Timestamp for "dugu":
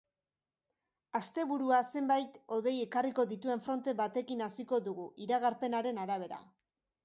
4.91-5.09